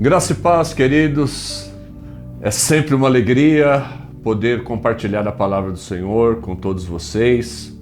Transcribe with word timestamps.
Graça 0.00 0.32
e 0.32 0.36
paz, 0.36 0.72
queridos. 0.72 1.70
É 2.40 2.50
sempre 2.50 2.94
uma 2.94 3.06
alegria 3.06 3.84
poder 4.22 4.64
compartilhar 4.64 5.28
a 5.28 5.30
palavra 5.30 5.70
do 5.72 5.78
Senhor 5.78 6.36
com 6.36 6.56
todos 6.56 6.86
vocês. 6.86 7.78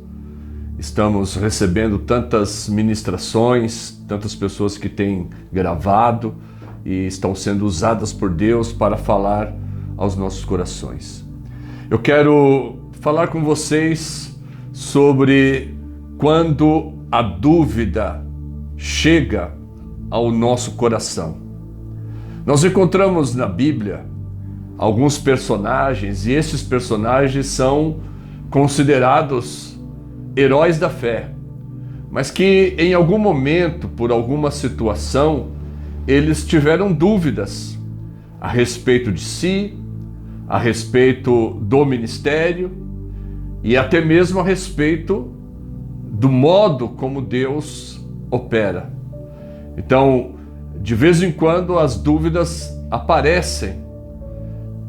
Estamos 0.76 1.36
recebendo 1.36 1.96
tantas 1.96 2.68
ministrações, 2.68 4.02
tantas 4.08 4.34
pessoas 4.34 4.76
que 4.76 4.88
têm 4.88 5.30
gravado 5.52 6.34
e 6.84 7.06
estão 7.06 7.36
sendo 7.36 7.64
usadas 7.64 8.12
por 8.12 8.30
Deus 8.30 8.72
para 8.72 8.96
falar 8.96 9.54
aos 9.96 10.16
nossos 10.16 10.44
corações. 10.44 11.24
Eu 11.88 12.00
quero 12.00 12.80
falar 13.00 13.28
com 13.28 13.44
vocês 13.44 14.36
sobre 14.72 15.72
quando 16.18 16.94
a 17.12 17.22
dúvida 17.22 18.26
chega 18.76 19.54
ao 20.10 20.32
nosso 20.32 20.72
coração. 20.72 21.47
Nós 22.48 22.64
encontramos 22.64 23.34
na 23.34 23.46
Bíblia 23.46 24.06
alguns 24.78 25.18
personagens 25.18 26.26
e 26.26 26.32
esses 26.32 26.62
personagens 26.62 27.44
são 27.44 27.96
considerados 28.48 29.78
heróis 30.34 30.78
da 30.78 30.88
fé, 30.88 31.28
mas 32.10 32.30
que 32.30 32.74
em 32.78 32.94
algum 32.94 33.18
momento, 33.18 33.86
por 33.86 34.10
alguma 34.10 34.50
situação, 34.50 35.48
eles 36.06 36.46
tiveram 36.46 36.90
dúvidas 36.90 37.78
a 38.40 38.48
respeito 38.48 39.12
de 39.12 39.20
si, 39.20 39.76
a 40.48 40.58
respeito 40.58 41.50
do 41.50 41.84
ministério 41.84 42.70
e 43.62 43.76
até 43.76 44.00
mesmo 44.00 44.40
a 44.40 44.42
respeito 44.42 45.30
do 46.02 46.30
modo 46.30 46.88
como 46.88 47.20
Deus 47.20 48.02
opera. 48.30 48.90
Então, 49.76 50.37
de 50.80 50.94
vez 50.94 51.22
em 51.22 51.32
quando 51.32 51.78
as 51.78 51.96
dúvidas 51.96 52.76
aparecem 52.90 53.84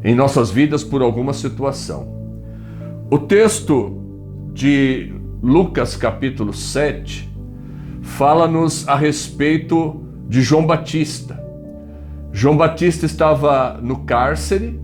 em 0.03 0.16
nossas 0.16 0.50
vidas 0.50 0.83
por 0.83 1.02
alguma 1.02 1.33
situação. 1.33 2.08
O 3.11 3.17
texto 3.17 4.02
de 4.53 5.13
Lucas 5.41 5.95
capítulo 5.95 6.53
7 6.53 7.30
fala-nos 8.02 8.88
a 8.88 8.95
respeito 8.95 10.03
de 10.28 10.41
João 10.41 10.66
Batista. 10.66 11.44
João 12.31 12.56
Batista 12.56 13.06
estava 13.06 13.80
no 13.81 14.00
cárcere 14.00 14.80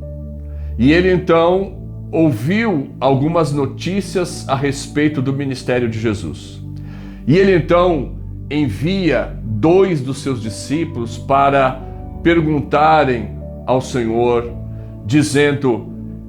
e 0.78 0.92
ele 0.92 1.12
então 1.12 1.84
ouviu 2.12 2.90
algumas 3.00 3.52
notícias 3.52 4.48
a 4.48 4.56
respeito 4.56 5.22
do 5.22 5.34
ministério 5.34 5.90
de 5.90 6.00
Jesus. 6.00 6.62
E 7.28 7.38
ele 7.38 7.56
então 7.56 8.16
envia 8.50 9.38
dois 9.44 10.02
dos 10.02 10.20
seus 10.20 10.42
discípulos 10.42 11.18
para 11.18 11.82
perguntarem 12.22 13.38
ao 13.66 13.82
Senhor, 13.82 14.52
dizendo: 15.06 15.88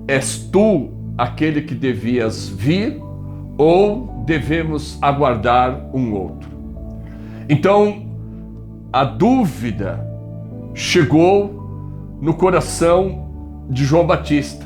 És 0.08 0.38
tu 0.50 0.90
aquele 1.16 1.62
que 1.62 1.74
devias 1.74 2.48
vir 2.48 3.00
ou 3.58 4.22
devemos 4.26 4.98
aguardar 5.00 5.90
um 5.94 6.12
outro? 6.14 6.50
Então, 7.48 8.06
a 8.92 9.04
dúvida 9.04 10.04
chegou 10.74 12.18
no 12.20 12.34
coração 12.34 13.26
de 13.68 13.84
João 13.84 14.06
Batista. 14.06 14.64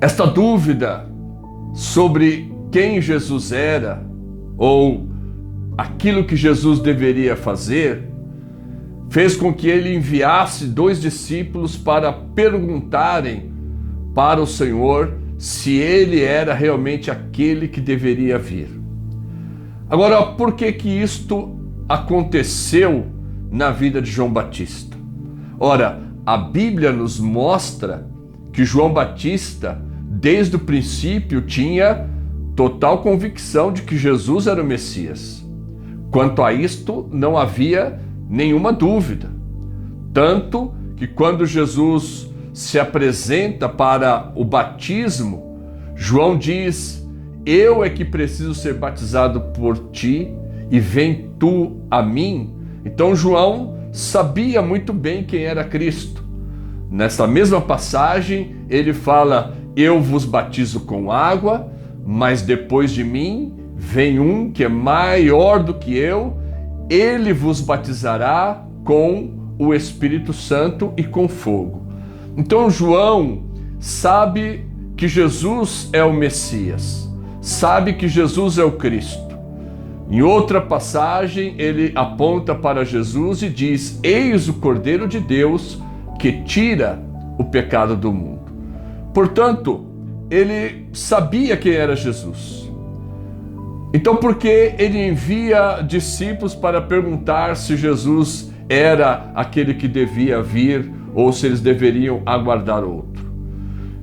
Esta 0.00 0.26
dúvida 0.26 1.06
sobre 1.74 2.52
quem 2.70 3.00
Jesus 3.00 3.50
era 3.52 4.06
ou 4.56 5.07
aquilo 5.78 6.24
que 6.24 6.34
Jesus 6.34 6.80
deveria 6.80 7.36
fazer, 7.36 8.02
fez 9.08 9.36
com 9.36 9.54
que 9.54 9.68
ele 9.68 9.94
enviasse 9.94 10.66
dois 10.66 11.00
discípulos 11.00 11.76
para 11.76 12.12
perguntarem 12.12 13.52
para 14.12 14.42
o 14.42 14.46
Senhor 14.46 15.16
se 15.38 15.76
ele 15.76 16.20
era 16.20 16.52
realmente 16.52 17.12
aquele 17.12 17.68
que 17.68 17.80
deveria 17.80 18.36
vir. 18.40 18.68
Agora, 19.88 20.20
por 20.32 20.54
que 20.54 20.72
que 20.72 20.88
isto 20.88 21.56
aconteceu 21.88 23.06
na 23.48 23.70
vida 23.70 24.02
de 24.02 24.10
João 24.10 24.32
Batista? 24.32 24.96
Ora, 25.60 26.02
a 26.26 26.36
Bíblia 26.36 26.90
nos 26.90 27.20
mostra 27.20 28.04
que 28.52 28.64
João 28.64 28.92
Batista, 28.92 29.80
desde 30.02 30.56
o 30.56 30.58
princípio, 30.58 31.40
tinha 31.42 32.10
total 32.56 33.00
convicção 33.00 33.72
de 33.72 33.82
que 33.82 33.96
Jesus 33.96 34.48
era 34.48 34.60
o 34.60 34.66
Messias. 34.66 35.47
Quanto 36.10 36.42
a 36.42 36.52
isto, 36.52 37.08
não 37.12 37.36
havia 37.36 38.00
nenhuma 38.28 38.72
dúvida. 38.72 39.30
Tanto 40.12 40.72
que 40.96 41.06
quando 41.06 41.46
Jesus 41.46 42.28
se 42.52 42.78
apresenta 42.78 43.68
para 43.68 44.32
o 44.34 44.44
batismo, 44.44 45.58
João 45.94 46.36
diz: 46.36 47.06
Eu 47.44 47.84
é 47.84 47.90
que 47.90 48.04
preciso 48.04 48.54
ser 48.54 48.74
batizado 48.74 49.40
por 49.52 49.90
ti 49.90 50.34
e 50.70 50.80
vem 50.80 51.30
tu 51.38 51.80
a 51.90 52.02
mim. 52.02 52.54
Então 52.84 53.14
João 53.14 53.78
sabia 53.92 54.62
muito 54.62 54.92
bem 54.92 55.24
quem 55.24 55.44
era 55.44 55.64
Cristo. 55.64 56.24
Nessa 56.90 57.26
mesma 57.26 57.60
passagem, 57.60 58.56
ele 58.70 58.94
fala: 58.94 59.54
Eu 59.76 60.00
vos 60.00 60.24
batizo 60.24 60.80
com 60.80 61.12
água, 61.12 61.70
mas 62.04 62.40
depois 62.40 62.92
de 62.92 63.04
mim 63.04 63.57
Vem 63.78 64.18
um 64.18 64.50
que 64.50 64.64
é 64.64 64.68
maior 64.68 65.62
do 65.62 65.72
que 65.72 65.96
eu, 65.96 66.36
ele 66.90 67.32
vos 67.32 67.60
batizará 67.60 68.66
com 68.84 69.54
o 69.58 69.72
Espírito 69.72 70.32
Santo 70.32 70.92
e 70.96 71.04
com 71.04 71.28
fogo. 71.28 71.86
Então, 72.36 72.68
João 72.68 73.44
sabe 73.78 74.66
que 74.96 75.06
Jesus 75.06 75.88
é 75.92 76.02
o 76.02 76.12
Messias, 76.12 77.08
sabe 77.40 77.94
que 77.94 78.08
Jesus 78.08 78.58
é 78.58 78.64
o 78.64 78.72
Cristo. 78.72 79.28
Em 80.10 80.22
outra 80.22 80.60
passagem, 80.60 81.54
ele 81.58 81.92
aponta 81.94 82.54
para 82.54 82.84
Jesus 82.84 83.42
e 83.42 83.48
diz: 83.48 84.00
Eis 84.02 84.48
o 84.48 84.54
Cordeiro 84.54 85.06
de 85.06 85.20
Deus 85.20 85.80
que 86.18 86.42
tira 86.42 86.98
o 87.38 87.44
pecado 87.44 87.94
do 87.94 88.12
mundo. 88.12 88.50
Portanto, 89.14 89.86
ele 90.30 90.88
sabia 90.92 91.56
quem 91.56 91.72
era 91.72 91.94
Jesus. 91.94 92.67
Então, 93.92 94.16
por 94.16 94.34
que 94.34 94.74
ele 94.78 95.08
envia 95.08 95.80
discípulos 95.80 96.54
para 96.54 96.80
perguntar 96.80 97.56
se 97.56 97.76
Jesus 97.76 98.52
era 98.68 99.30
aquele 99.34 99.74
que 99.74 99.88
devia 99.88 100.42
vir 100.42 100.92
ou 101.14 101.32
se 101.32 101.46
eles 101.46 101.60
deveriam 101.60 102.22
aguardar 102.26 102.84
outro? 102.84 103.26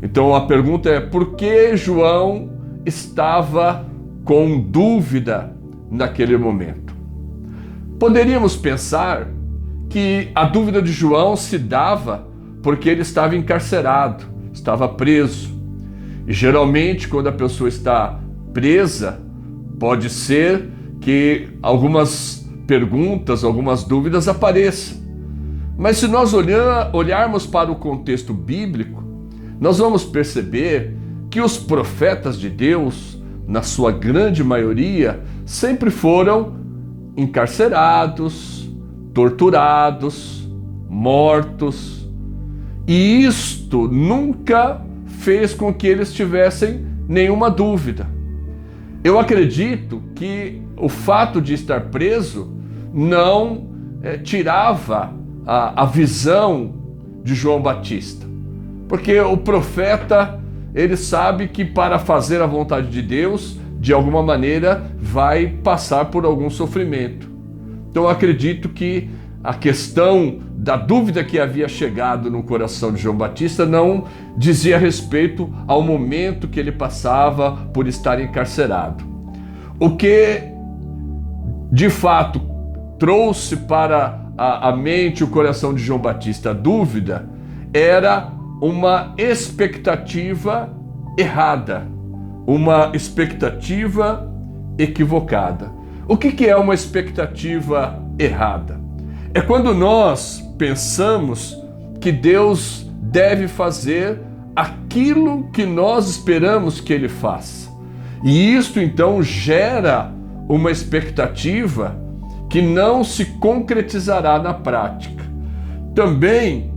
Então, 0.02 0.34
a 0.34 0.48
pergunta 0.48 0.90
é: 0.90 1.00
por 1.00 1.36
que 1.36 1.78
João 1.78 2.50
estava 2.86 3.86
com 4.24 4.60
dúvida 4.60 5.56
naquele 5.92 6.36
momento? 6.36 6.96
Poderíamos 8.00 8.58
pensar 8.58 9.28
que 9.88 10.30
a 10.34 10.46
dúvida 10.46 10.82
de 10.82 10.92
João 10.92 11.36
se 11.36 11.60
dava 11.60 12.28
porque 12.62 12.90
ele 12.90 13.02
estava 13.02 13.36
encarcerado, 13.36 14.26
estava 14.52 14.88
preso. 14.88 15.54
E 16.28 16.34
geralmente, 16.34 17.08
quando 17.08 17.28
a 17.28 17.32
pessoa 17.32 17.70
está 17.70 18.20
presa, 18.52 19.25
Pode 19.80 20.10
ser 20.10 20.70
que 21.02 21.50
algumas 21.62 22.46
perguntas, 22.66 23.44
algumas 23.44 23.84
dúvidas 23.84 24.28
apareçam. 24.28 24.98
Mas 25.78 25.98
se 25.98 26.08
nós 26.08 26.34
olhar, 26.34 26.90
olharmos 26.94 27.46
para 27.46 27.72
o 27.72 27.76
contexto 27.76 28.34
bíblico, 28.34 29.04
nós 29.60 29.78
vamos 29.78 30.04
perceber 30.04 30.96
que 31.30 31.42
os 31.42 31.58
profetas 31.58 32.40
de 32.40 32.50
Deus, 32.50 33.22
na 33.48 33.62
sua 33.62 33.92
grande 33.92 34.44
maioria, 34.44 35.22
sempre 35.46 35.90
foram 35.90 36.56
encarcerados, 37.18 38.70
torturados, 39.14 40.50
mortos. 40.90 42.10
E 42.88 43.26
isto 43.26 43.88
nunca 43.88 44.82
fez 45.06 45.54
com 45.54 45.74
que 45.74 45.88
eles 45.88 46.14
tivessem 46.14 46.86
nenhuma 47.08 47.50
dúvida. 47.50 48.15
Eu 49.06 49.20
acredito 49.20 50.02
que 50.16 50.64
o 50.76 50.90
fato 50.90 51.40
de 51.40 51.54
estar 51.54 51.80
preso 51.92 52.52
não 52.92 53.68
é, 54.02 54.18
tirava 54.18 55.14
a, 55.46 55.84
a 55.84 55.86
visão 55.86 56.74
de 57.24 57.36
João 57.36 57.62
Batista, 57.62 58.26
porque 58.88 59.20
o 59.20 59.38
profeta 59.38 60.42
ele 60.74 60.98
sabe 60.98 61.50
que 61.50 61.64
para 61.64 62.00
fazer 62.00 62.42
a 62.42 62.48
vontade 62.48 62.90
de 62.90 63.04
Deus, 63.04 63.60
de 63.80 63.94
alguma 63.94 64.24
maneira, 64.24 64.90
vai 65.00 65.50
passar 65.64 66.06
por 66.06 66.26
algum 66.26 66.50
sofrimento. 66.50 67.30
Então 67.92 68.06
eu 68.06 68.10
acredito 68.10 68.70
que 68.70 69.08
a 69.44 69.54
questão 69.54 70.40
da 70.66 70.76
dúvida 70.76 71.24
que 71.24 71.40
havia 71.40 71.68
chegado 71.68 72.32
no 72.32 72.42
coração 72.42 72.92
de 72.92 73.00
João 73.00 73.16
Batista 73.16 73.68
não 73.68 74.06
dizia 74.36 74.80
respeito 74.80 75.48
ao 75.68 75.84
momento 75.84 76.48
que 76.48 76.60
ele 76.60 76.72
passava 76.72 77.52
por 77.72 77.88
estar 77.88 78.20
encarcerado. 78.20 79.04
O 79.80 79.96
que 79.96 80.42
de 81.72 81.88
fato 81.92 82.42
trouxe 82.98 83.58
para 83.58 84.20
a, 84.36 84.70
a 84.70 84.76
mente, 84.76 85.24
o 85.24 85.28
coração 85.28 85.72
de 85.72 85.84
João 85.84 86.00
Batista 86.00 86.50
a 86.50 86.54
dúvida 86.54 87.30
era 87.72 88.32
uma 88.60 89.14
expectativa 89.20 90.74
errada, 91.16 91.86
uma 92.48 92.90
expectativa 92.92 94.28
equivocada. 94.80 95.72
O 96.08 96.18
que, 96.18 96.32
que 96.32 96.48
é 96.48 96.58
uma 96.58 96.74
expectativa 96.74 98.04
errada? 98.18 98.84
É 99.32 99.42
quando 99.42 99.72
nós 99.72 100.45
pensamos 100.58 101.58
que 102.00 102.12
Deus 102.12 102.90
deve 103.02 103.48
fazer 103.48 104.20
aquilo 104.56 105.50
que 105.52 105.66
nós 105.66 106.10
esperamos 106.10 106.80
que 106.80 106.94
Ele 106.94 107.10
faça. 107.10 107.70
E 108.24 108.56
isto 108.56 108.80
então 108.80 109.22
gera 109.22 110.12
uma 110.48 110.72
expectativa 110.72 111.96
que 112.50 112.62
não 112.62 113.04
se 113.04 113.26
concretizará 113.26 114.40
na 114.40 114.54
prática. 114.54 115.24
Também, 115.94 116.72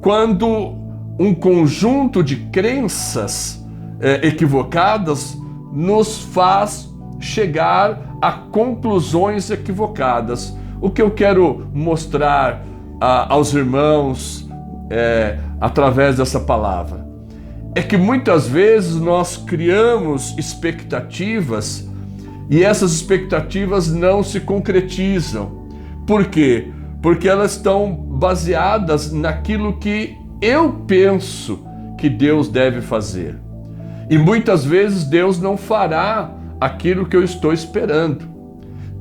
quando 0.00 0.74
um 1.18 1.34
conjunto 1.34 2.22
de 2.22 2.36
crenças 2.36 3.64
é, 4.00 4.26
equivocadas 4.26 5.36
nos 5.72 6.18
faz 6.18 6.88
chegar 7.18 8.16
a 8.22 8.32
conclusões 8.32 9.50
equivocadas. 9.50 10.56
O 10.80 10.90
que 10.90 11.02
eu 11.02 11.10
quero 11.10 11.68
mostrar 11.74 12.64
a, 13.00 13.32
aos 13.32 13.52
irmãos 13.54 14.48
é, 14.90 15.38
através 15.60 16.16
dessa 16.16 16.40
palavra 16.40 17.08
é 17.74 17.82
que 17.82 17.96
muitas 17.96 18.48
vezes 18.48 18.96
nós 18.96 19.36
criamos 19.36 20.36
expectativas 20.36 21.88
e 22.50 22.64
essas 22.64 22.92
expectativas 22.92 23.92
não 23.92 24.22
se 24.22 24.40
concretizam. 24.40 25.68
Por 26.06 26.26
quê? 26.26 26.72
Porque 27.02 27.28
elas 27.28 27.52
estão 27.52 27.92
baseadas 27.92 29.12
naquilo 29.12 29.78
que 29.78 30.16
eu 30.40 30.84
penso 30.86 31.64
que 31.98 32.08
Deus 32.08 32.48
deve 32.48 32.80
fazer. 32.80 33.38
E 34.08 34.16
muitas 34.16 34.64
vezes 34.64 35.04
Deus 35.04 35.40
não 35.40 35.56
fará 35.56 36.32
aquilo 36.60 37.06
que 37.06 37.16
eu 37.16 37.22
estou 37.22 37.52
esperando. 37.52 38.24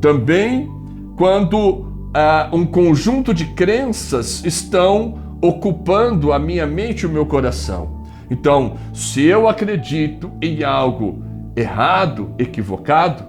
Também 0.02 0.70
quando 1.16 1.87
ah, 2.14 2.50
um 2.52 2.66
conjunto 2.66 3.34
de 3.34 3.46
crenças 3.48 4.44
estão 4.46 5.38
ocupando 5.42 6.34
a 6.34 6.40
minha 6.40 6.66
mente 6.66 7.02
e 7.02 7.06
o 7.06 7.10
meu 7.10 7.26
coração. 7.26 8.02
Então, 8.30 8.78
se 8.94 9.24
eu 9.24 9.48
acredito 9.48 10.32
em 10.42 10.64
algo 10.64 11.24
errado, 11.56 12.34
equivocado, 12.38 13.24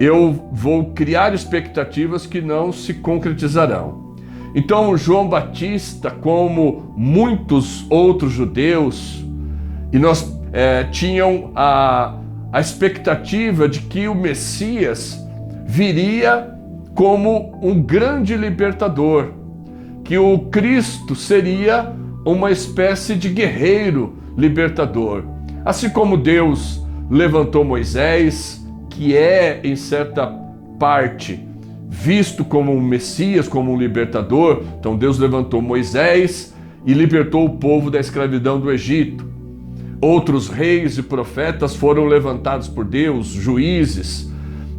eu 0.00 0.48
vou 0.52 0.86
criar 0.92 1.34
expectativas 1.34 2.26
que 2.26 2.40
não 2.40 2.72
se 2.72 2.94
concretizarão. 2.94 4.16
Então, 4.54 4.96
João 4.96 5.28
Batista, 5.28 6.10
como 6.10 6.92
muitos 6.96 7.86
outros 7.90 8.32
judeus, 8.32 9.24
e 9.92 9.98
nós 9.98 10.38
é, 10.52 10.84
tinham 10.84 11.52
a, 11.54 12.18
a 12.52 12.60
expectativa 12.60 13.68
de 13.68 13.80
que 13.80 14.08
o 14.08 14.14
Messias 14.14 15.18
viria 15.66 16.51
como 16.94 17.58
um 17.62 17.80
grande 17.82 18.36
libertador, 18.36 19.32
que 20.04 20.18
o 20.18 20.38
Cristo 20.50 21.14
seria 21.14 21.92
uma 22.24 22.50
espécie 22.50 23.14
de 23.14 23.28
guerreiro 23.28 24.16
libertador. 24.36 25.24
Assim 25.64 25.88
como 25.88 26.16
Deus 26.16 26.84
levantou 27.10 27.64
Moisés, 27.64 28.64
que 28.90 29.16
é, 29.16 29.60
em 29.64 29.76
certa 29.76 30.26
parte, 30.78 31.46
visto 31.88 32.44
como 32.44 32.72
um 32.72 32.80
Messias, 32.80 33.46
como 33.46 33.72
um 33.72 33.76
libertador. 33.76 34.62
Então 34.78 34.96
Deus 34.96 35.18
levantou 35.18 35.60
Moisés 35.60 36.54
e 36.84 36.92
libertou 36.94 37.44
o 37.44 37.58
povo 37.58 37.90
da 37.90 38.00
escravidão 38.00 38.58
do 38.58 38.70
Egito. 38.70 39.30
Outros 40.00 40.48
reis 40.48 40.98
e 40.98 41.02
profetas 41.02 41.76
foram 41.76 42.06
levantados 42.06 42.66
por 42.66 42.84
Deus, 42.84 43.28
juízes, 43.28 44.31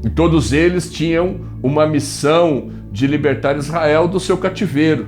e 0.03 0.09
todos 0.09 0.51
eles 0.51 0.91
tinham 0.91 1.39
uma 1.61 1.87
missão 1.87 2.69
de 2.91 3.07
libertar 3.07 3.57
Israel 3.57 4.07
do 4.07 4.19
seu 4.19 4.37
cativeiro. 4.37 5.07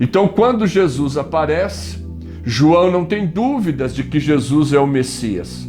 Então, 0.00 0.28
quando 0.28 0.66
Jesus 0.66 1.16
aparece, 1.16 2.04
João 2.44 2.90
não 2.90 3.04
tem 3.04 3.26
dúvidas 3.26 3.94
de 3.94 4.04
que 4.04 4.20
Jesus 4.20 4.72
é 4.72 4.78
o 4.78 4.86
Messias. 4.86 5.68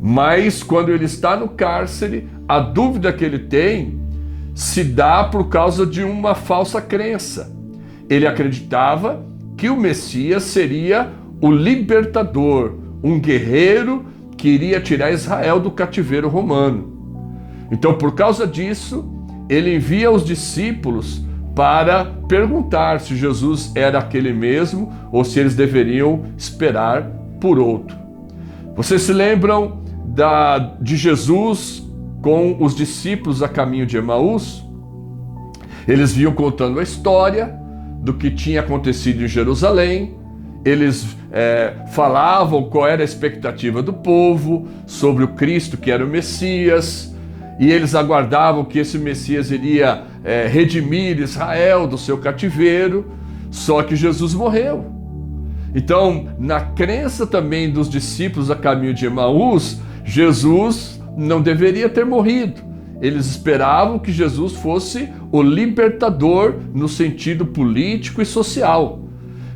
Mas 0.00 0.62
quando 0.62 0.90
ele 0.90 1.04
está 1.04 1.36
no 1.36 1.48
cárcere, 1.48 2.28
a 2.48 2.58
dúvida 2.58 3.12
que 3.12 3.24
ele 3.24 3.38
tem 3.38 4.00
se 4.54 4.82
dá 4.82 5.24
por 5.24 5.48
causa 5.48 5.86
de 5.86 6.02
uma 6.02 6.34
falsa 6.34 6.80
crença. 6.80 7.54
Ele 8.10 8.26
acreditava 8.26 9.24
que 9.56 9.70
o 9.70 9.76
Messias 9.76 10.42
seria 10.42 11.10
o 11.40 11.50
libertador, 11.50 12.74
um 13.02 13.20
guerreiro 13.20 14.04
que 14.36 14.48
iria 14.48 14.80
tirar 14.80 15.12
Israel 15.12 15.60
do 15.60 15.70
cativeiro 15.70 16.28
romano. 16.28 17.01
Então, 17.72 17.94
por 17.94 18.14
causa 18.14 18.46
disso, 18.46 19.10
ele 19.48 19.74
envia 19.74 20.10
os 20.10 20.24
discípulos 20.24 21.22
para 21.54 22.04
perguntar 22.28 23.00
se 23.00 23.16
Jesus 23.16 23.72
era 23.74 23.98
aquele 23.98 24.32
mesmo 24.32 24.92
ou 25.10 25.24
se 25.24 25.40
eles 25.40 25.54
deveriam 25.54 26.22
esperar 26.36 27.02
por 27.40 27.58
outro. 27.58 27.96
Vocês 28.76 29.02
se 29.02 29.12
lembram 29.12 29.82
da, 30.04 30.58
de 30.58 30.96
Jesus 30.96 31.82
com 32.20 32.58
os 32.60 32.74
discípulos 32.74 33.42
a 33.42 33.48
caminho 33.48 33.86
de 33.86 33.96
Emaús? 33.96 34.62
Eles 35.88 36.12
vinham 36.12 36.32
contando 36.32 36.78
a 36.78 36.82
história 36.82 37.58
do 38.02 38.14
que 38.14 38.30
tinha 38.30 38.60
acontecido 38.60 39.24
em 39.24 39.28
Jerusalém, 39.28 40.14
eles 40.64 41.16
é, 41.32 41.74
falavam 41.88 42.64
qual 42.64 42.86
era 42.86 43.02
a 43.02 43.04
expectativa 43.04 43.82
do 43.82 43.92
povo 43.92 44.68
sobre 44.86 45.24
o 45.24 45.28
Cristo 45.28 45.76
que 45.76 45.90
era 45.90 46.04
o 46.04 46.08
Messias, 46.08 47.11
e 47.62 47.70
eles 47.70 47.94
aguardavam 47.94 48.64
que 48.64 48.80
esse 48.80 48.98
Messias 48.98 49.52
iria 49.52 50.02
é, 50.24 50.48
redimir 50.48 51.20
Israel 51.20 51.86
do 51.86 51.96
seu 51.96 52.18
cativeiro, 52.18 53.06
só 53.52 53.84
que 53.84 53.94
Jesus 53.94 54.34
morreu. 54.34 54.84
Então, 55.72 56.26
na 56.40 56.60
crença 56.60 57.24
também 57.24 57.70
dos 57.70 57.88
discípulos 57.88 58.50
a 58.50 58.56
caminho 58.56 58.92
de 58.92 59.06
Emaús, 59.06 59.80
Jesus 60.04 61.00
não 61.16 61.40
deveria 61.40 61.88
ter 61.88 62.04
morrido. 62.04 62.60
Eles 63.00 63.26
esperavam 63.26 63.96
que 63.96 64.10
Jesus 64.10 64.54
fosse 64.54 65.08
o 65.30 65.40
libertador 65.40 66.56
no 66.74 66.88
sentido 66.88 67.46
político 67.46 68.20
e 68.20 68.26
social. 68.26 69.04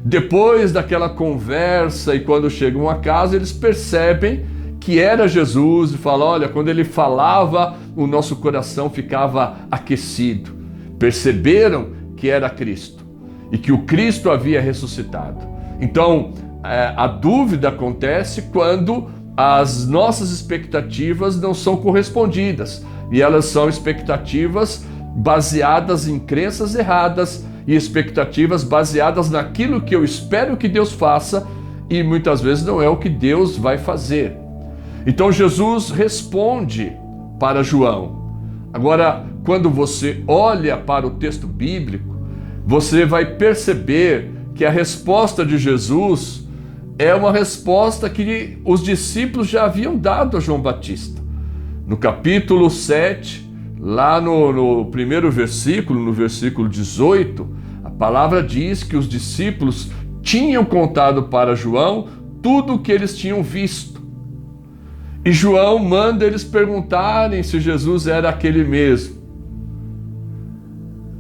Depois 0.05 0.71
daquela 0.71 1.09
conversa 1.09 2.15
e 2.15 2.21
quando 2.21 2.49
chegam 2.49 2.89
a 2.89 3.01
casa, 3.01 3.35
eles 3.35 3.51
percebem 3.51 4.47
que 4.87 5.01
era 5.01 5.27
Jesus 5.27 5.93
e 5.93 5.99
falam: 5.99 6.29
olha, 6.29 6.49
quando 6.49 6.69
ele 6.69 6.85
falava, 6.85 7.75
o 7.97 8.07
nosso 8.07 8.37
coração 8.37 8.89
ficava 8.89 9.57
aquecido. 9.69 10.53
Perceberam 10.97 11.89
que 12.17 12.31
era 12.31 12.49
Cristo 12.49 13.05
e 13.51 13.59
que 13.59 13.73
o 13.73 13.79
Cristo 13.79 14.31
havia 14.31 14.61
ressuscitado. 14.61 15.45
Então, 15.81 16.35
é, 16.63 16.95
a 16.97 17.09
dúvida 17.09 17.69
acontece 17.69 18.43
quando 18.53 19.09
as 19.37 19.89
nossas 19.89 20.31
expectativas 20.31 21.39
não 21.41 21.53
são 21.53 21.77
correspondidas 21.79 22.87
e 23.11 23.21
elas 23.21 23.47
são 23.47 23.69
expectativas 23.69 24.87
baseadas 25.17 26.07
em 26.07 26.17
crenças 26.21 26.77
erradas 26.77 27.45
e 27.67 27.75
expectativas 27.75 28.63
baseadas 28.63 29.31
naquilo 29.31 29.81
que 29.81 29.97
eu 29.97 30.05
espero 30.05 30.57
que 30.57 30.69
Deus 30.69 30.93
faça 30.93 31.45
e 31.91 32.05
muitas 32.05 32.41
vezes 32.41 32.65
não 32.65 32.81
é 32.81 32.89
o 32.89 32.97
que 32.97 33.09
Deus 33.09 33.57
vai 33.57 33.79
fazer. 33.79 34.46
Então 35.07 35.31
Jesus 35.31 35.91
responde 35.91 36.93
para 37.39 37.63
João. 37.63 38.27
Agora, 38.73 39.25
quando 39.45 39.71
você 39.71 40.23
olha 40.27 40.77
para 40.77 41.07
o 41.07 41.11
texto 41.11 41.47
bíblico, 41.47 42.17
você 42.67 43.07
vai 43.07 43.37
perceber 43.37 44.33
que 44.55 44.65
a 44.65 44.71
resposta 44.71 45.47
de 45.47 45.57
Jesus 45.57 46.47
é 46.99 47.15
uma 47.15 47.31
resposta 47.31 48.11
que 48.11 48.59
os 48.65 48.83
discípulos 48.83 49.47
já 49.47 49.65
haviam 49.65 49.97
dado 49.97 50.37
a 50.37 50.41
João 50.41 50.61
Batista. 50.61 51.23
No 51.87 51.97
capítulo 51.97 52.69
7, 52.69 53.47
Lá 53.79 54.21
no, 54.21 54.53
no, 54.53 54.87
primeiro 54.87 55.31
versículo, 55.31 56.01
no 56.01 56.13
versículo 56.13 56.69
18, 56.69 57.47
a 57.85 57.91
palavra 57.91 58.43
diz 58.43 58.83
que 58.83 58.97
os 58.97 59.09
discípulos 59.09 59.91
tinham 60.23 60.65
contado 60.65 61.25
para 61.25 61.55
João 61.55 62.09
tudo 62.43 62.75
o 62.75 62.79
que 62.79 62.91
eles 62.91 63.17
tinham 63.17 63.43
visto. 63.43 63.96
E 65.27 65.33
João 65.33 65.81
manda 65.81 66.25
eles 66.25 66.45
perguntarem 66.45 67.43
se 67.43 67.59
Jesus 67.59 68.07
era 68.07 68.29
aquele 68.29 68.63
mesmo. 68.63 69.17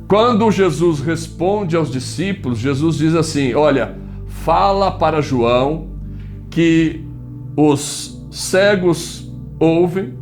Quando 0.06 0.48
Jesus 0.48 1.00
responde 1.00 1.75
aos 1.75 1.90
discípulos, 1.90 2.60
Jesus 2.60 2.98
diz 2.98 3.16
assim: 3.16 3.52
Olha, 3.54 3.98
fala 4.28 4.92
para 4.92 5.20
João 5.20 5.88
que 6.48 7.04
os 7.56 8.25
cegos 8.30 9.28
ouvem, 9.58 10.14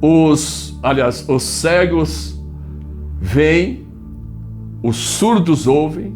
os 0.00 0.78
aliás, 0.80 1.28
os 1.28 1.42
cegos 1.42 2.40
veem, 3.20 3.88
os 4.84 4.96
surdos 4.96 5.66
ouvem, 5.66 6.14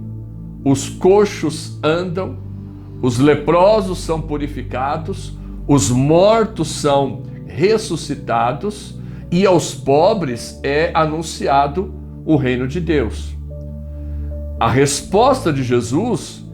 os 0.64 0.88
coxos 0.88 1.76
andam, 1.82 2.36
os 3.02 3.18
leprosos 3.18 3.98
são 3.98 4.20
purificados, 4.20 5.36
os 5.66 5.90
mortos 5.90 6.68
são 6.68 7.22
ressuscitados 7.46 8.98
e 9.30 9.46
aos 9.46 9.74
pobres 9.74 10.58
é 10.62 10.90
anunciado 10.94 11.94
o 12.24 12.36
reino 12.36 12.66
de 12.66 12.80
Deus. 12.80 13.34
A 14.58 14.70
resposta 14.70 15.52
de 15.52 15.62
Jesus 15.62 16.44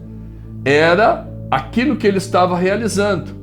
era 0.63 1.27
aquilo 1.51 1.95
que 1.95 2.07
ele 2.07 2.17
estava 2.17 2.57
realizando. 2.57 3.37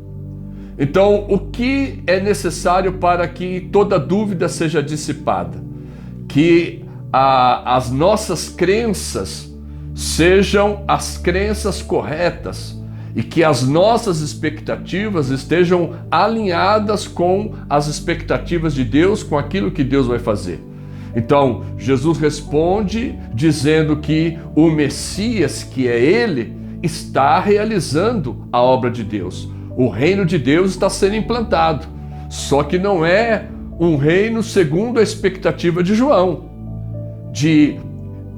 Então, 0.78 1.26
o 1.28 1.38
que 1.38 2.02
é 2.06 2.20
necessário 2.20 2.94
para 2.94 3.26
que 3.26 3.68
toda 3.72 3.98
dúvida 3.98 4.48
seja 4.48 4.82
dissipada? 4.82 5.58
Que 6.28 6.84
a, 7.12 7.76
as 7.76 7.90
nossas 7.90 8.48
crenças 8.48 9.50
sejam 9.94 10.84
as 10.86 11.16
crenças 11.16 11.80
corretas 11.80 12.78
e 13.16 13.22
que 13.22 13.42
as 13.42 13.66
nossas 13.66 14.20
expectativas 14.20 15.30
estejam 15.30 15.94
alinhadas 16.10 17.08
com 17.08 17.54
as 17.68 17.86
expectativas 17.86 18.74
de 18.74 18.84
Deus, 18.84 19.22
com 19.22 19.38
aquilo 19.38 19.70
que 19.70 19.82
Deus 19.82 20.06
vai 20.06 20.18
fazer. 20.18 20.62
Então, 21.16 21.64
Jesus 21.78 22.18
responde 22.18 23.18
dizendo 23.32 23.96
que 23.96 24.38
o 24.54 24.68
Messias, 24.68 25.62
que 25.64 25.88
é 25.88 25.98
ele, 25.98 26.54
está 26.82 27.40
realizando 27.40 28.46
a 28.52 28.60
obra 28.60 28.90
de 28.90 29.02
Deus. 29.02 29.48
O 29.74 29.88
reino 29.88 30.26
de 30.26 30.38
Deus 30.38 30.72
está 30.72 30.90
sendo 30.90 31.16
implantado. 31.16 31.86
Só 32.28 32.62
que 32.62 32.78
não 32.78 33.04
é 33.04 33.46
um 33.80 33.96
reino 33.96 34.42
segundo 34.42 35.00
a 35.00 35.02
expectativa 35.02 35.82
de 35.82 35.94
João, 35.94 36.50
de 37.32 37.78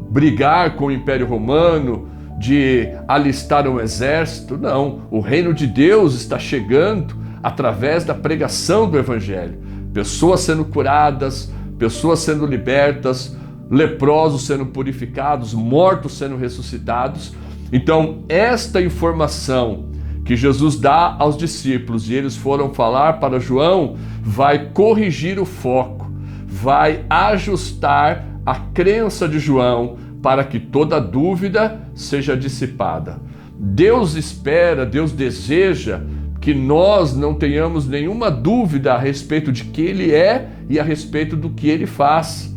brigar 0.09 0.77
com 0.77 0.87
o 0.87 0.93
Império 0.93 1.27
Romano, 1.27 2.09
de 2.39 2.89
alistar 3.07 3.67
um 3.67 3.81
exército. 3.81 4.57
Não, 4.57 5.03
o 5.11 5.21
reino 5.21 5.53
de 5.53 5.67
Deus 5.67 6.15
está 6.15 6.39
chegando 6.39 7.17
através 7.43 8.05
da 8.05 8.15
pregação 8.15 8.89
do 8.89 8.99
Evangelho. 8.99 9.59
Pessoas 9.93 10.41
sendo 10.41 10.65
curadas, 10.65 11.53
pessoas 11.79 12.21
sendo 12.21 12.47
libertas, 12.47 13.37
leprosos 13.71 14.47
sendo 14.47 14.67
purificados, 14.67 15.53
mortos 15.53 16.17
sendo 16.17 16.37
ressuscitados. 16.37 17.35
Então, 17.73 18.25
esta 18.29 18.81
informação 18.81 19.89
que 20.25 20.37
Jesus 20.37 20.79
dá 20.79 21.17
aos 21.19 21.37
discípulos 21.37 22.09
e 22.09 22.15
eles 22.15 22.37
foram 22.37 22.73
falar 22.73 23.15
para 23.15 23.41
João, 23.41 23.97
vai 24.23 24.71
corrigir 24.73 25.39
o 25.39 25.45
foco, 25.45 26.11
vai 26.47 27.05
ajustar 27.09 28.27
a 28.45 28.55
crença 28.57 29.27
de 29.29 29.39
João 29.39 29.97
para 30.23 30.45
que 30.45 30.59
toda 30.59 31.01
dúvida 31.01 31.81
seja 31.95 32.37
dissipada. 32.37 33.21
Deus 33.59 34.15
espera, 34.15 34.87
Deus 34.87 35.13
deseja 35.13 36.01
que 36.41 36.55
nós 36.55 37.17
não 37.17 37.35
tenhamos 37.35 37.87
nenhuma 37.87 38.31
dúvida 38.31 38.95
a 38.95 38.99
respeito 38.99 39.51
de 39.51 39.65
quem 39.65 39.87
Ele 39.87 40.13
é 40.13 40.49
e 40.69 40.79
a 40.79 40.83
respeito 40.83 41.37
do 41.37 41.51
que 41.51 41.69
Ele 41.69 41.87
faz. 41.87 42.55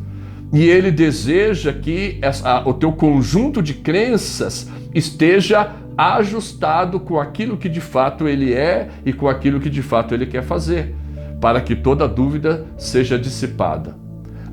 E 0.54 0.64
Ele 0.64 0.92
deseja 0.92 1.74
que 1.74 2.20
essa, 2.22 2.62
o 2.68 2.74
teu 2.74 2.92
conjunto 2.92 3.62
de 3.62 3.74
crenças 3.74 4.70
esteja 4.94 5.76
ajustado 5.98 7.00
com 7.00 7.20
aquilo 7.20 7.58
que 7.58 7.70
de 7.70 7.82
fato 7.82 8.28
Ele 8.28 8.54
é 8.54 8.90
e 9.06 9.12
com 9.12 9.28
aquilo 9.28 9.60
que 9.60 9.70
de 9.70 9.82
fato 9.82 10.14
Ele 10.14 10.26
quer 10.26 10.44
fazer, 10.44 10.96
para 11.40 11.62
que 11.62 11.76
toda 11.76 12.08
dúvida 12.08 12.66
seja 12.78 13.18
dissipada. 13.18 13.96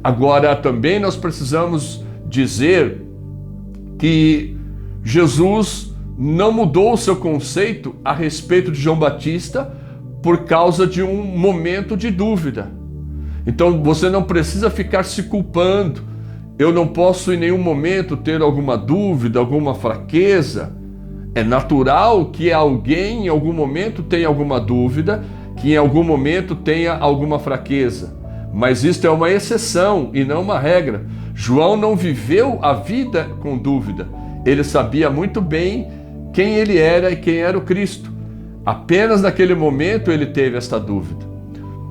Agora, 0.02 0.54
também 0.56 0.98
nós 0.98 1.16
precisamos 1.16 2.04
dizer 2.28 3.02
que 3.98 4.56
Jesus 5.02 5.94
não 6.16 6.52
mudou 6.52 6.92
o 6.92 6.96
seu 6.96 7.16
conceito 7.16 7.94
a 8.04 8.12
respeito 8.12 8.70
de 8.70 8.80
João 8.80 8.98
Batista 8.98 9.72
por 10.22 10.44
causa 10.44 10.86
de 10.86 11.02
um 11.02 11.22
momento 11.22 11.96
de 11.96 12.10
dúvida. 12.10 12.70
Então 13.46 13.82
você 13.82 14.10
não 14.10 14.22
precisa 14.22 14.68
ficar 14.68 15.04
se 15.04 15.22
culpando. 15.24 16.02
Eu 16.58 16.72
não 16.72 16.88
posso 16.88 17.32
em 17.32 17.36
nenhum 17.36 17.58
momento 17.58 18.16
ter 18.16 18.42
alguma 18.42 18.76
dúvida, 18.76 19.38
alguma 19.38 19.74
fraqueza. 19.74 20.76
É 21.34 21.44
natural 21.44 22.26
que 22.26 22.52
alguém 22.52 23.26
em 23.26 23.28
algum 23.28 23.52
momento 23.52 24.02
tenha 24.02 24.26
alguma 24.26 24.58
dúvida, 24.58 25.24
que 25.56 25.72
em 25.72 25.76
algum 25.76 26.02
momento 26.02 26.56
tenha 26.56 26.94
alguma 26.94 27.38
fraqueza. 27.38 28.17
Mas 28.52 28.84
isto 28.84 29.06
é 29.06 29.10
uma 29.10 29.30
exceção 29.30 30.10
e 30.12 30.24
não 30.24 30.42
uma 30.42 30.58
regra. 30.58 31.04
João 31.34 31.76
não 31.76 31.94
viveu 31.94 32.58
a 32.62 32.72
vida 32.72 33.28
com 33.40 33.56
dúvida. 33.56 34.08
Ele 34.44 34.64
sabia 34.64 35.10
muito 35.10 35.40
bem 35.40 35.88
quem 36.32 36.54
ele 36.54 36.78
era 36.78 37.10
e 37.10 37.16
quem 37.16 37.36
era 37.36 37.56
o 37.56 37.62
Cristo. 37.62 38.10
Apenas 38.64 39.22
naquele 39.22 39.54
momento 39.54 40.10
ele 40.10 40.26
teve 40.26 40.56
esta 40.56 40.78
dúvida. 40.78 41.26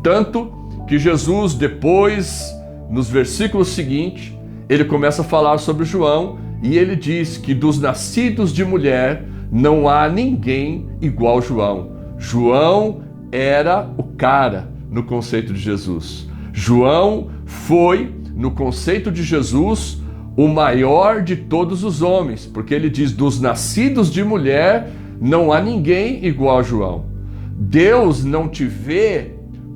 Tanto 0.03 0.51
que 0.87 0.97
Jesus, 0.97 1.53
depois, 1.53 2.45
nos 2.89 3.09
versículos 3.09 3.69
seguintes, 3.69 4.33
ele 4.69 4.85
começa 4.85 5.21
a 5.21 5.25
falar 5.25 5.57
sobre 5.57 5.85
João 5.85 6.37
e 6.61 6.77
ele 6.77 6.95
diz 6.95 7.37
que 7.37 7.53
dos 7.53 7.79
nascidos 7.79 8.53
de 8.53 8.63
mulher 8.65 9.23
não 9.51 9.87
há 9.87 10.09
ninguém 10.09 10.89
igual 11.01 11.41
João. 11.41 11.91
João 12.17 13.01
era 13.31 13.89
o 13.97 14.03
cara 14.03 14.69
no 14.89 15.03
conceito 15.03 15.53
de 15.53 15.59
Jesus. 15.59 16.27
João 16.59 17.27
foi 17.45 18.11
no 18.35 18.49
conceito 18.49 19.11
de 19.11 19.21
Jesus, 19.21 20.01
o 20.35 20.47
maior 20.47 21.21
de 21.21 21.35
todos 21.35 21.83
os 21.83 22.01
homens, 22.01 22.47
porque 22.47 22.73
ele 22.73 22.89
diz: 22.89 23.11
dos 23.11 23.39
nascidos 23.39 24.11
de 24.11 24.23
mulher 24.23 24.89
não 25.21 25.53
há 25.53 25.61
ninguém 25.61 26.25
igual 26.25 26.57
a 26.57 26.63
João. 26.63 27.05
Deus 27.51 28.25
não 28.25 28.49
te 28.49 28.65
vê 28.65 29.33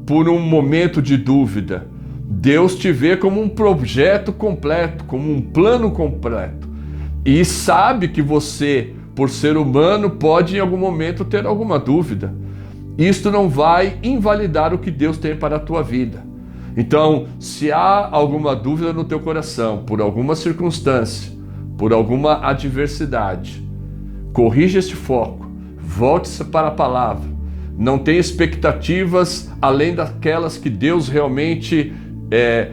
por 0.08 0.28
um 0.28 0.40
momento 0.40 1.04
de 1.04 1.18
dúvida. 1.18 1.88
Deus 2.26 2.76
te 2.76 2.92
vê 2.92 3.16
como 3.16 3.40
um 3.40 3.48
projeto 3.48 4.34
completo, 4.34 5.04
como 5.04 5.32
um 5.32 5.40
plano 5.40 5.92
completo. 5.92 6.68
E 7.24 7.46
sabe 7.46 8.08
que 8.08 8.24
você, 8.24 8.92
por 9.14 9.30
ser 9.30 9.56
humano, 9.56 10.10
pode 10.10 10.58
em 10.58 10.60
algum 10.60 10.78
momento 10.78 11.24
ter 11.26 11.46
alguma 11.46 11.78
dúvida. 11.78 12.34
Isto 12.98 13.30
não 13.30 13.48
vai 13.48 14.00
invalidar 14.02 14.74
o 14.74 14.80
que 14.80 14.90
Deus 14.90 15.20
tem 15.20 15.36
para 15.36 15.58
a 15.58 15.60
tua 15.60 15.84
vida. 15.84 16.31
Então, 16.76 17.28
se 17.40 17.72
há 17.72 18.08
alguma 18.12 18.56
dúvida 18.56 18.94
no 18.94 19.04
teu 19.04 19.20
coração, 19.20 19.84
por 19.86 20.02
alguma 20.02 20.36
circunstância, 20.36 21.32
por 21.78 21.92
alguma 21.92 22.46
adversidade, 22.46 23.62
corrija 24.34 24.80
este 24.80 24.96
foco, 24.96 25.50
volte-se 25.78 26.46
para 26.46 26.70
a 26.70 26.72
palavra. 26.72 27.30
Não 27.78 27.98
tenha 27.98 28.20
expectativas 28.20 29.52
além 29.62 29.96
daquelas 29.96 30.58
que 30.58 30.70
Deus 30.70 31.10
realmente 31.10 31.94
é, 32.30 32.72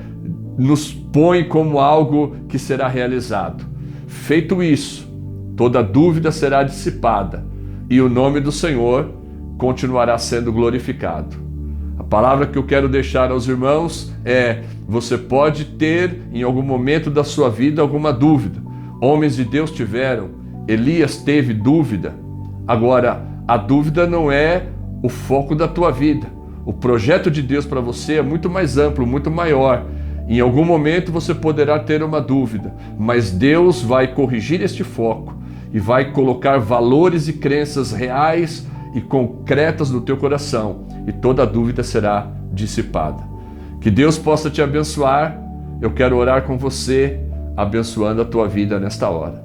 nos 0.56 0.92
põe 0.92 1.44
como 1.44 1.80
algo 1.80 2.36
que 2.48 2.58
será 2.58 2.86
realizado. 2.86 3.64
Feito 4.06 4.62
isso, 4.62 5.08
toda 5.56 5.82
dúvida 5.82 6.30
será 6.30 6.62
dissipada 6.62 7.44
e 7.90 8.00
o 8.00 8.08
nome 8.08 8.40
do 8.40 8.52
Senhor 8.52 9.12
continuará 9.56 10.16
sendo 10.18 10.52
glorificado 10.52 11.47
palavra 12.04 12.46
que 12.46 12.56
eu 12.56 12.62
quero 12.62 12.88
deixar 12.88 13.30
aos 13.30 13.48
irmãos 13.48 14.12
é: 14.24 14.62
você 14.86 15.18
pode 15.18 15.64
ter 15.64 16.22
em 16.32 16.42
algum 16.42 16.62
momento 16.62 17.10
da 17.10 17.24
sua 17.24 17.50
vida 17.50 17.82
alguma 17.82 18.12
dúvida. 18.12 18.60
Homens 19.00 19.36
de 19.36 19.44
Deus 19.44 19.70
tiveram, 19.70 20.30
Elias 20.66 21.16
teve 21.16 21.54
dúvida. 21.54 22.14
Agora, 22.66 23.26
a 23.46 23.56
dúvida 23.56 24.06
não 24.06 24.30
é 24.30 24.66
o 25.02 25.08
foco 25.08 25.54
da 25.54 25.66
tua 25.66 25.90
vida. 25.90 26.26
O 26.66 26.72
projeto 26.72 27.30
de 27.30 27.40
Deus 27.40 27.64
para 27.64 27.80
você 27.80 28.14
é 28.14 28.22
muito 28.22 28.50
mais 28.50 28.76
amplo, 28.76 29.06
muito 29.06 29.30
maior. 29.30 29.86
Em 30.28 30.40
algum 30.40 30.64
momento 30.64 31.10
você 31.10 31.34
poderá 31.34 31.78
ter 31.78 32.02
uma 32.02 32.20
dúvida, 32.20 32.74
mas 32.98 33.30
Deus 33.30 33.80
vai 33.80 34.08
corrigir 34.08 34.60
este 34.60 34.84
foco 34.84 35.34
e 35.72 35.78
vai 35.78 36.12
colocar 36.12 36.58
valores 36.58 37.28
e 37.28 37.32
crenças 37.32 37.92
reais 37.92 38.66
e 38.94 39.00
concretas 39.00 39.90
no 39.90 40.00
teu 40.00 40.16
coração, 40.16 40.86
e 41.06 41.12
toda 41.12 41.46
dúvida 41.46 41.82
será 41.82 42.30
dissipada. 42.52 43.22
Que 43.80 43.90
Deus 43.90 44.18
possa 44.18 44.50
te 44.50 44.60
abençoar. 44.60 45.40
Eu 45.80 45.92
quero 45.92 46.16
orar 46.16 46.42
com 46.42 46.58
você, 46.58 47.20
abençoando 47.56 48.22
a 48.22 48.24
tua 48.24 48.48
vida 48.48 48.80
nesta 48.80 49.08
hora. 49.08 49.44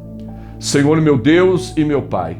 Senhor, 0.60 1.00
meu 1.02 1.18
Deus 1.18 1.74
e 1.78 1.84
meu 1.84 2.02
Pai, 2.02 2.38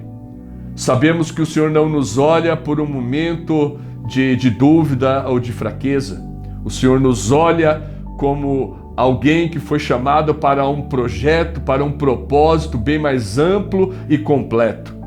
sabemos 0.76 1.30
que 1.30 1.42
o 1.42 1.46
Senhor 1.46 1.70
não 1.70 1.88
nos 1.88 2.18
olha 2.18 2.56
por 2.56 2.80
um 2.80 2.88
momento 2.88 3.80
de, 4.08 4.36
de 4.36 4.50
dúvida 4.50 5.26
ou 5.28 5.40
de 5.40 5.52
fraqueza. 5.52 6.24
O 6.66 6.70
Senhor 6.70 7.00
nos 7.00 7.32
olha 7.32 7.84
como 8.18 8.94
alguém 8.96 9.50
que 9.50 9.60
foi 9.60 9.78
chamado 9.78 10.34
para 10.34 10.68
um 10.68 10.84
projeto, 10.84 11.62
para 11.62 11.84
um 11.84 11.92
propósito 11.92 12.78
bem 12.78 12.98
mais 12.98 13.38
amplo 13.38 13.94
e 14.10 14.18
completo 14.18 15.03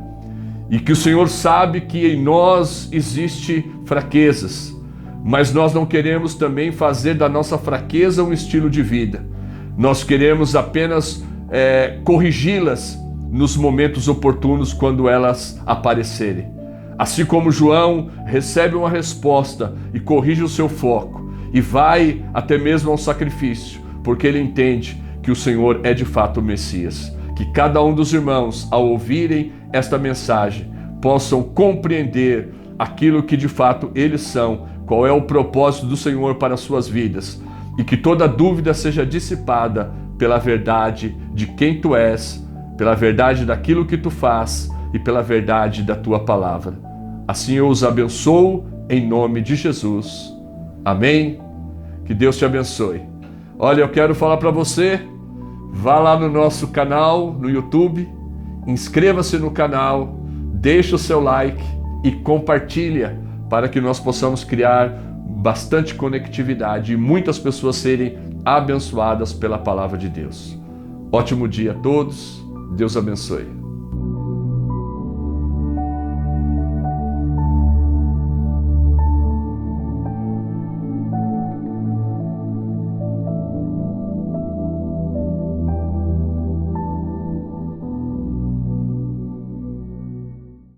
e 0.69 0.79
que 0.79 0.91
o 0.91 0.95
Senhor 0.95 1.29
sabe 1.29 1.81
que 1.81 2.07
em 2.07 2.21
nós 2.21 2.89
existe 2.91 3.69
fraquezas, 3.85 4.75
mas 5.23 5.53
nós 5.53 5.73
não 5.73 5.85
queremos 5.85 6.35
também 6.35 6.71
fazer 6.71 7.15
da 7.15 7.29
nossa 7.29 7.57
fraqueza 7.57 8.23
um 8.23 8.33
estilo 8.33 8.69
de 8.69 8.81
vida. 8.81 9.25
Nós 9.77 10.03
queremos 10.03 10.55
apenas 10.55 11.23
é, 11.49 11.99
corrigi-las 12.03 12.97
nos 13.31 13.55
momentos 13.55 14.07
oportunos 14.07 14.73
quando 14.73 15.07
elas 15.07 15.61
aparecerem. 15.65 16.51
Assim 16.97 17.25
como 17.25 17.51
João 17.51 18.09
recebe 18.25 18.75
uma 18.75 18.89
resposta 18.89 19.75
e 19.93 19.99
corrige 19.99 20.43
o 20.43 20.49
seu 20.49 20.67
foco 20.67 21.31
e 21.53 21.61
vai 21.61 22.23
até 22.33 22.57
mesmo 22.57 22.91
ao 22.91 22.97
sacrifício, 22.97 23.79
porque 24.03 24.25
ele 24.25 24.39
entende 24.39 25.01
que 25.21 25.31
o 25.31 25.35
Senhor 25.35 25.81
é 25.83 25.93
de 25.93 26.05
fato 26.05 26.39
o 26.39 26.43
Messias. 26.43 27.15
Que 27.37 27.45
cada 27.45 27.83
um 27.83 27.93
dos 27.93 28.11
irmãos, 28.13 28.67
ao 28.71 28.87
ouvirem 28.87 29.51
esta 29.71 29.95
mensagem, 29.97 30.71
possam 30.99 31.43
compreender 31.43 32.51
aquilo 32.79 33.21
que 33.21 33.37
de 33.37 33.47
fato 33.47 33.91
eles 33.93 34.21
são, 34.21 34.65
qual 34.87 35.05
é 35.05 35.11
o 35.11 35.21
propósito 35.21 35.85
do 35.85 35.95
Senhor 35.95 36.35
para 36.35 36.55
as 36.55 36.61
suas 36.61 36.87
vidas, 36.87 37.39
e 37.77 37.83
que 37.83 37.95
toda 37.95 38.27
dúvida 38.27 38.73
seja 38.73 39.05
dissipada 39.05 39.93
pela 40.17 40.39
verdade 40.39 41.15
de 41.31 41.45
quem 41.45 41.79
tu 41.79 41.95
és, 41.95 42.43
pela 42.75 42.95
verdade 42.95 43.45
daquilo 43.45 43.85
que 43.85 43.97
tu 43.97 44.09
faz 44.09 44.67
e 44.91 44.97
pela 44.97 45.21
verdade 45.21 45.83
da 45.83 45.95
tua 45.95 46.21
palavra. 46.21 46.73
Assim 47.27 47.53
eu 47.53 47.67
os 47.67 47.83
abençoo 47.83 48.65
em 48.89 49.05
nome 49.05 49.41
de 49.41 49.55
Jesus. 49.55 50.33
Amém. 50.83 51.39
Que 52.03 52.15
Deus 52.15 52.35
te 52.35 52.45
abençoe. 52.45 53.01
Olha, 53.59 53.81
eu 53.81 53.89
quero 53.89 54.15
falar 54.15 54.37
para 54.37 54.49
você, 54.49 55.01
vá 55.71 55.99
lá 55.99 56.19
no 56.19 56.29
nosso 56.29 56.69
canal 56.69 57.33
no 57.33 57.49
YouTube, 57.49 58.07
inscreva-se 58.65 59.37
no 59.37 59.51
canal, 59.51 60.19
deixe 60.53 60.93
o 60.95 60.97
seu 60.97 61.21
like 61.21 61.63
e 62.03 62.11
compartilha 62.11 63.19
para 63.49 63.69
que 63.69 63.79
nós 63.79 63.99
possamos 63.99 64.43
criar 64.43 64.89
bastante 65.27 65.95
conectividade 65.95 66.93
e 66.93 66.97
muitas 66.97 67.37
pessoas 67.37 67.75
serem 67.75 68.17
abençoadas 68.43 69.33
pela 69.33 69.57
palavra 69.57 69.97
de 69.97 70.09
Deus. 70.09 70.57
Ótimo 71.11 71.47
dia 71.47 71.71
a 71.71 71.75
todos. 71.75 72.43
Deus 72.75 72.97
abençoe. 72.97 73.66